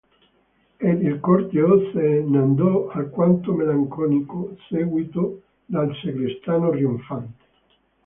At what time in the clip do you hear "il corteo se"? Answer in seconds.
1.03-2.23